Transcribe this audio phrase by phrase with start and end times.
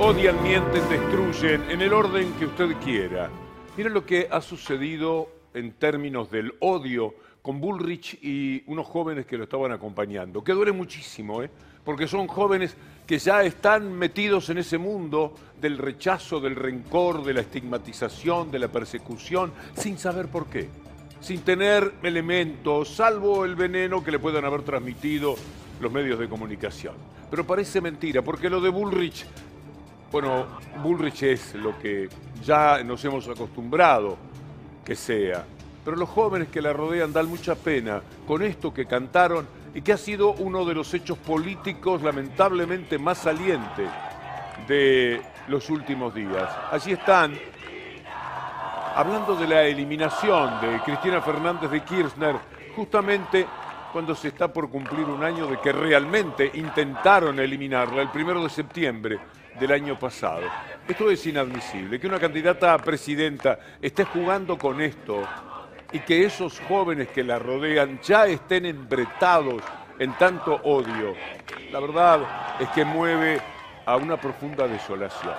[0.00, 3.28] odian, mienten, destruyen, en el orden que usted quiera.
[3.76, 9.36] Miren lo que ha sucedido en términos del odio con Bullrich y unos jóvenes que
[9.36, 11.50] lo estaban acompañando, que duele muchísimo, ¿eh?
[11.84, 12.76] porque son jóvenes
[13.08, 18.60] que ya están metidos en ese mundo del rechazo, del rencor, de la estigmatización, de
[18.60, 20.68] la persecución, sin saber por qué,
[21.20, 25.34] sin tener elementos, salvo el veneno que le puedan haber transmitido
[25.80, 26.94] los medios de comunicación.
[27.30, 29.26] Pero parece mentira, porque lo de Bullrich,
[30.10, 30.46] bueno,
[30.82, 32.08] Bullrich es lo que
[32.42, 34.16] ya nos hemos acostumbrado
[34.84, 35.44] que sea,
[35.84, 39.92] pero los jóvenes que la rodean dan mucha pena con esto que cantaron y que
[39.92, 43.90] ha sido uno de los hechos políticos lamentablemente más salientes
[44.66, 46.48] de los últimos días.
[46.70, 47.38] Allí están,
[48.94, 52.36] hablando de la eliminación de Cristina Fernández de Kirchner,
[52.74, 53.46] justamente
[53.92, 58.50] cuando se está por cumplir un año de que realmente intentaron eliminarla el primero de
[58.50, 59.18] septiembre
[59.58, 60.42] del año pasado.
[60.86, 65.22] Esto es inadmisible, que una candidata a presidenta esté jugando con esto
[65.92, 69.62] y que esos jóvenes que la rodean ya estén embretados
[69.98, 71.14] en tanto odio,
[71.72, 72.20] la verdad
[72.60, 73.40] es que mueve
[73.84, 75.34] a una profunda desolación.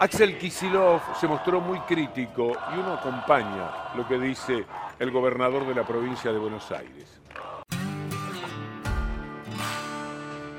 [0.00, 4.64] Axel Kisilov se mostró muy crítico y uno acompaña lo que dice
[4.98, 7.20] el gobernador de la provincia de Buenos Aires.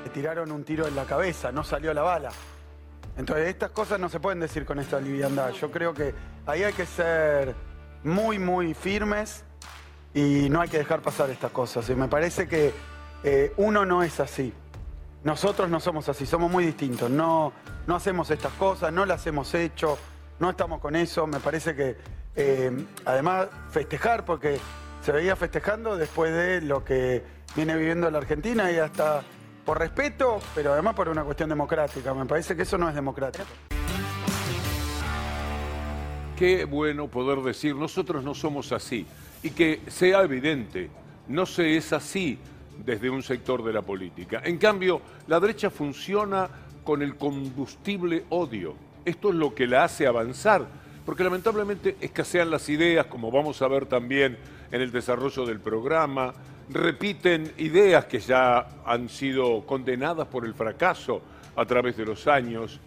[0.04, 2.30] Le tiraron un tiro en la cabeza, no salió la bala.
[3.16, 5.50] Entonces, estas cosas no se pueden decir con esta liviandad.
[5.52, 6.14] Yo creo que
[6.44, 7.54] ahí hay que ser
[8.04, 9.44] muy, muy firmes
[10.12, 11.88] y no hay que dejar pasar estas cosas.
[11.88, 12.72] Y me parece que
[13.24, 14.52] eh, uno no es así.
[15.24, 17.10] Nosotros no somos así, somos muy distintos.
[17.10, 17.52] No,
[17.86, 19.98] no hacemos estas cosas, no las hemos hecho,
[20.38, 21.26] no estamos con eso.
[21.26, 21.96] Me parece que,
[22.36, 24.60] eh, además, festejar, porque
[25.02, 29.22] se veía festejando después de lo que viene viviendo la Argentina y hasta
[29.66, 32.14] por respeto, pero además por una cuestión democrática.
[32.14, 33.44] Me parece que eso no es democrático.
[36.36, 39.04] Qué bueno poder decir, nosotros no somos así.
[39.42, 40.88] Y que sea evidente,
[41.26, 42.38] no se es así
[42.84, 44.40] desde un sector de la política.
[44.44, 46.48] En cambio, la derecha funciona
[46.84, 48.76] con el combustible odio.
[49.04, 50.64] Esto es lo que la hace avanzar,
[51.04, 54.38] porque lamentablemente escasean las ideas, como vamos a ver también
[54.70, 56.34] en el desarrollo del programa,
[56.68, 61.22] repiten ideas que ya han sido condenadas por el fracaso
[61.54, 62.80] a través de los años,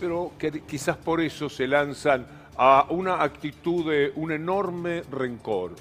[0.00, 2.26] pero que quizás por eso se lanzan
[2.56, 5.76] a una actitud de un enorme rencor.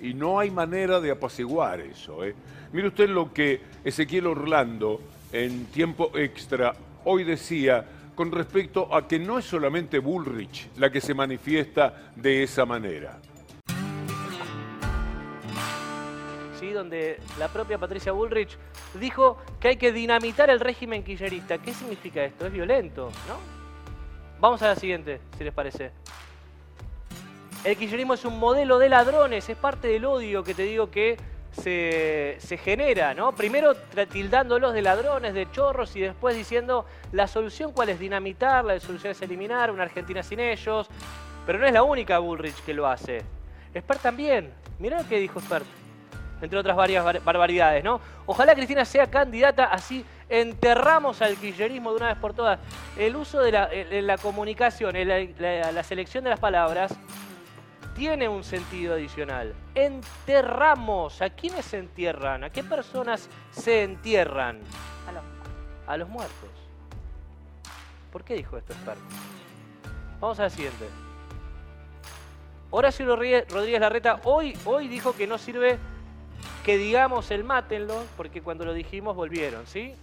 [0.00, 2.24] Y no hay manera de apaciguar eso.
[2.24, 2.34] ¿eh?
[2.72, 5.00] Mire usted lo que Ezequiel Orlando
[5.32, 11.00] en tiempo extra hoy decía con respecto a que no es solamente Bullrich la que
[11.00, 13.18] se manifiesta de esa manera.
[16.72, 18.56] Donde la propia Patricia Bullrich
[18.94, 21.58] dijo que hay que dinamitar el régimen kirchnerista.
[21.58, 22.46] ¿Qué significa esto?
[22.46, 23.36] Es violento, ¿no?
[24.40, 25.90] Vamos a la siguiente, si les parece.
[27.62, 31.18] El kirchnerismo es un modelo de ladrones, es parte del odio que te digo que
[31.52, 33.32] se, genera, ¿no?
[33.32, 33.74] Primero
[34.10, 39.12] tildándolos de ladrones, de chorros y después diciendo la solución cuál es dinamitar, la solución
[39.12, 40.88] es eliminar, una Argentina sin ellos.
[41.46, 43.22] Pero no es la única Bullrich que lo hace.
[43.76, 44.52] Spert también.
[44.78, 45.66] Mirá lo que dijo Spert.
[46.42, 48.00] Entre otras varias barbaridades, ¿no?
[48.26, 52.58] Ojalá Cristina sea candidata, así enterramos al kirchnerismo de una vez por todas.
[52.96, 53.52] El uso de
[54.02, 56.96] la, comunicación, la selección de las palabras
[57.94, 59.54] tiene un sentido adicional.
[59.74, 61.20] Enterramos.
[61.20, 62.44] ¿A quiénes se entierran?
[62.44, 64.60] ¿A qué personas se entierran?
[65.06, 65.22] A los,
[65.86, 66.48] a los muertos.
[68.10, 69.02] ¿Por qué dijo esto experto?
[70.18, 70.86] Vamos a la siguiente.
[72.70, 75.78] Horacio Rodríguez Larreta hoy, hoy dijo que no sirve
[76.64, 79.94] que digamos el mátenlo, porque cuando lo dijimos volvieron, ¿sí?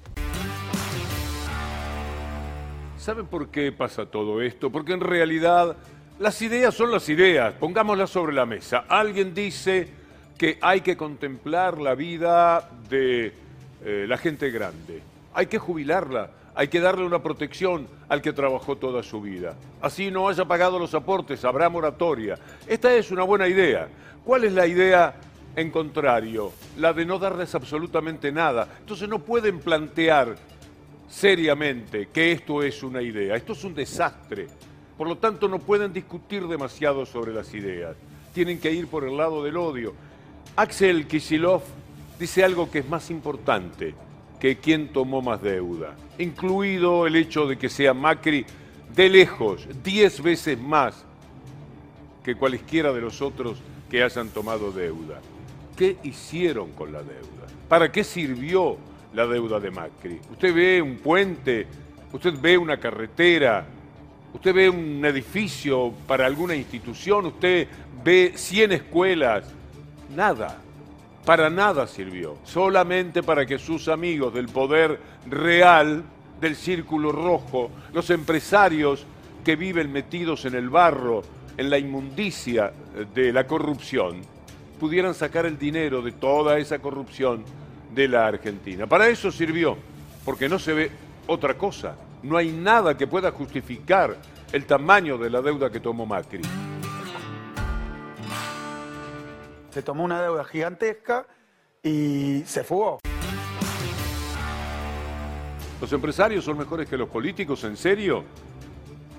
[2.98, 4.72] ¿Saben por qué pasa todo esto?
[4.72, 5.78] Porque en realidad
[6.20, 8.86] las ideas son las ideas, pongámoslas sobre la mesa.
[8.90, 9.88] Alguien dice
[10.38, 13.34] que hay que contemplar la vida de
[13.86, 15.02] eh, la gente grande,
[15.34, 19.56] hay que jubilarla, hay que darle una protección al que trabajó toda su vida.
[19.80, 22.40] Así no haya pagado los aportes, habrá moratoria.
[22.66, 23.88] Esta es una buena idea.
[24.26, 25.14] ¿Cuál es la idea
[25.58, 26.54] en contrario?
[26.78, 28.70] La de no darles absolutamente nada.
[28.80, 30.38] Entonces no pueden plantear
[31.10, 33.36] seriamente que esto es una idea.
[33.36, 34.48] Esto es un desastre.
[34.96, 37.96] Por lo tanto, no pueden discutir demasiado sobre las ideas.
[38.36, 39.96] Tienen que ir por el lado del odio.
[40.56, 41.64] Axel Kicillof
[42.20, 43.96] dice algo que es más importante
[44.40, 48.46] que quién tomó más deuda, incluido el hecho de que sea Macri
[48.96, 51.04] de lejos, diez veces más
[52.24, 53.58] que cualesquiera de los otros
[53.90, 55.20] que hayan tomado deuda.
[55.78, 57.48] ¿Qué hicieron con la deuda?
[57.70, 58.78] ¿Para qué sirvió
[59.14, 60.20] la deuda de Macri?
[60.32, 61.68] Usted ve un puente
[62.12, 63.66] usted ve una carretera,
[64.34, 67.68] usted ve un edificio para alguna institución, usted
[68.04, 69.46] ve 100 escuelas,
[70.16, 70.58] nada,
[71.26, 75.00] para nada sirvió, solamente para que sus amigos del poder
[75.30, 76.04] real,
[76.40, 79.06] del círculo rojo, los empresarios
[79.44, 81.24] que viven metidos en el barro,
[81.58, 82.72] en la inmundicia
[83.14, 84.22] de la corrupción,
[84.80, 87.44] pudieran sacar el dinero de toda esa corrupción
[87.94, 88.88] de la Argentina.
[88.88, 89.78] Para eso sirvió,
[90.24, 90.92] porque no se ve
[91.28, 91.96] otra cosa.
[92.24, 94.18] No hay nada que pueda justificar
[94.52, 96.42] el tamaño de la deuda que tomó Macri.
[99.72, 101.26] Se tomó una deuda gigantesca
[101.84, 103.00] y se fugó.
[105.80, 107.64] ¿Los empresarios son mejores que los políticos?
[107.64, 108.24] ¿En serio?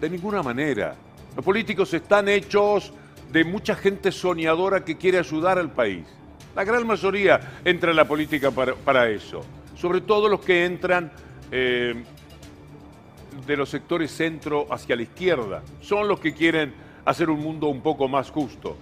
[0.00, 0.96] De ninguna manera.
[1.37, 2.93] Los políticos están hechos
[3.30, 6.06] de mucha gente soñadora que quiere ayudar al país.
[6.54, 9.44] La gran mayoría entra en la política para, eso.
[9.76, 11.12] Sobre todo los que entran
[11.50, 12.02] eh,
[13.46, 15.62] de los sectores centro hacia la izquierda.
[15.80, 16.72] Son los que quieren
[17.04, 18.76] hacer un mundo un poco más justo.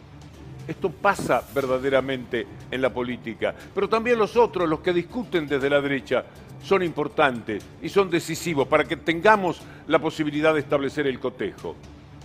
[0.67, 3.55] Esto pasa verdaderamente en la política.
[3.75, 6.25] Pero también los otros, los que discuten desde la derecha,
[6.63, 11.77] son importantes y son decisivos para que tengamos la posibilidad de establecer el cotejo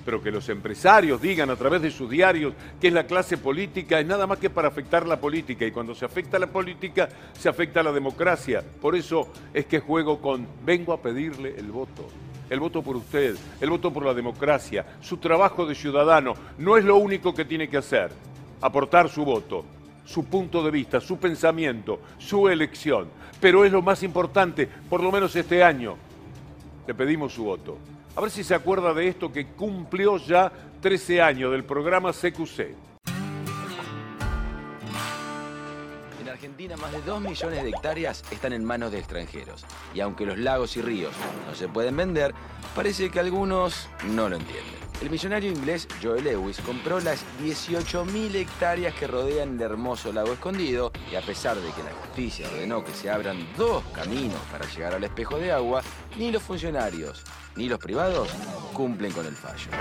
[0.03, 3.99] pero que los empresarios digan a través de sus diarios que es la clase política
[3.99, 7.49] es nada más que para afectar la política y cuando se afecta la política se
[7.49, 8.63] afecta la democracia.
[8.81, 12.07] Por eso es que juego con vengo a pedirle el voto.
[12.49, 16.83] El voto por usted, el voto por la democracia, su trabajo de ciudadano no es
[16.83, 18.11] lo único que tiene que hacer,
[18.59, 19.63] aportar su voto,
[20.03, 23.07] su punto de vista, su pensamiento, su elección,
[23.39, 25.95] pero es lo más importante, por lo menos este año.
[26.85, 27.77] Le pedimos su voto.
[28.15, 32.75] A ver si se acuerda de esto que cumplió ya 13 años del programa CQC.
[36.19, 39.65] En Argentina más de 2 millones de hectáreas están en manos de extranjeros.
[39.93, 41.13] Y aunque los lagos y ríos
[41.47, 42.33] no se pueden vender,
[42.75, 44.80] parece que algunos no lo entienden.
[45.01, 50.91] El millonario inglés Joe Lewis compró las 18.000 hectáreas que rodean el hermoso lago escondido
[51.11, 54.93] y a pesar de que la justicia ordenó que se abran dos caminos para llegar
[54.93, 55.81] al espejo de agua,
[56.17, 57.23] ni los funcionarios
[57.55, 58.29] ni los privados
[58.73, 59.71] cumplen con el fallo.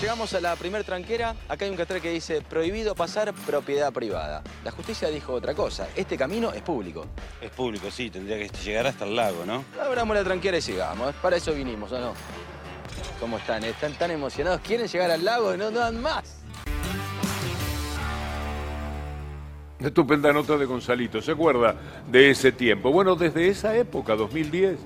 [0.00, 1.34] Llegamos a la primer tranquera.
[1.48, 4.42] Acá hay un cartel que dice prohibido pasar propiedad privada.
[4.64, 5.88] La justicia dijo otra cosa.
[5.94, 7.06] Este camino es público.
[7.40, 8.08] Es público, sí.
[8.08, 9.62] Tendría que llegar hasta el lago, ¿no?
[9.78, 11.14] Abramos la tranquera y sigamos.
[11.16, 12.14] Para eso vinimos, ¿o no?
[13.20, 13.62] ¿Cómo están?
[13.64, 14.62] ¿Están tan emocionados?
[14.62, 16.40] ¿Quieren llegar al lago y no dan más?
[19.78, 21.20] Estupenda nota de Gonzalito.
[21.20, 21.74] ¿Se acuerda
[22.10, 22.90] de ese tiempo?
[22.90, 24.78] Bueno, desde esa época, 2010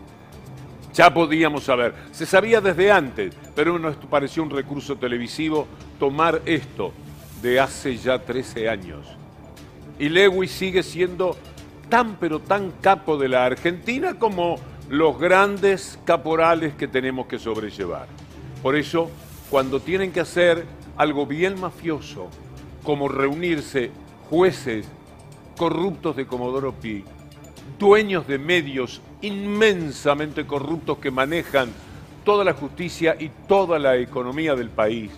[0.92, 5.66] ya podíamos saber, se sabía desde antes, pero nos pareció un recurso televisivo
[5.98, 6.92] tomar esto
[7.42, 9.06] de hace ya 13 años.
[9.98, 11.36] Y Lewis sigue siendo
[11.88, 14.56] tan pero tan capo de la Argentina como
[14.88, 18.06] los grandes caporales que tenemos que sobrellevar.
[18.64, 19.10] Por eso,
[19.50, 20.64] cuando tienen que hacer
[20.96, 22.30] algo bien mafioso,
[22.82, 23.90] como reunirse
[24.30, 24.88] jueces
[25.58, 27.04] corruptos de Comodoro Pi,
[27.78, 31.74] dueños de medios inmensamente corruptos que manejan
[32.24, 35.10] toda la justicia y toda la economía del país,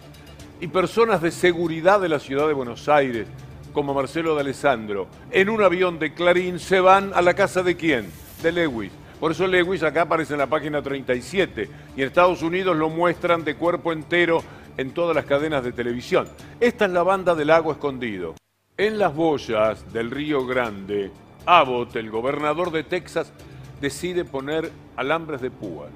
[0.61, 3.29] y personas de seguridad de la ciudad de Buenos Aires,
[3.73, 7.77] como Marcelo de Alessandro, en un avión de Clarín se van a la casa de
[7.77, 8.11] quién?
[8.43, 8.91] De Lewis.
[9.21, 13.45] Por eso Lewis acá aparece en la página 37 y en Estados Unidos lo muestran
[13.45, 14.43] de cuerpo entero
[14.77, 16.29] en todas las cadenas de televisión.
[16.61, 18.35] Esta es la banda del lago escondido.
[18.77, 21.11] En las boyas del Río Grande,
[21.47, 23.33] Abbott, el gobernador de Texas,
[23.81, 25.87] decide poner alambres de púa.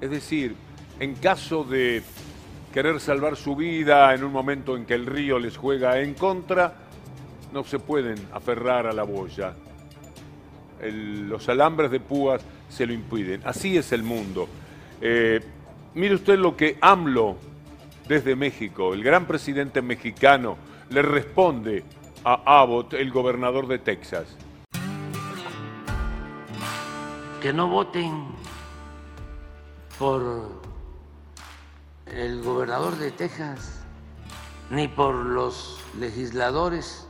[0.00, 0.54] Es decir,
[1.00, 2.02] en caso de
[2.74, 6.74] querer salvar su vida en un momento en que el río les juega en contra,
[7.52, 9.54] no se pueden aferrar a la boya.
[10.82, 13.42] Los alambres de púas se lo impiden.
[13.44, 14.48] Así es el mundo.
[15.00, 15.40] Eh,
[15.94, 17.36] mire usted lo que AMLO,
[18.08, 20.56] desde México, el gran presidente mexicano,
[20.90, 21.84] le responde
[22.24, 24.36] a Abbott, el gobernador de Texas
[27.40, 28.26] que no voten
[29.98, 30.60] por
[32.06, 33.80] el gobernador de Texas
[34.70, 37.06] ni por los legisladores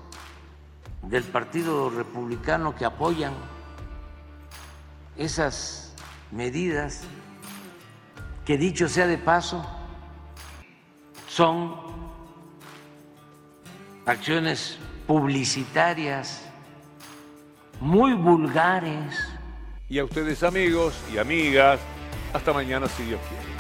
[1.03, 3.33] del Partido Republicano que apoyan
[5.19, 5.93] esas
[6.31, 7.03] medidas
[8.47, 9.67] que dicho sea de paso
[11.29, 11.75] son
[14.07, 16.43] acciones publicitarias
[17.81, 19.15] muy vulgares
[19.89, 21.81] y a ustedes amigos y amigas,
[22.33, 23.58] hasta mañana si Dios quiere.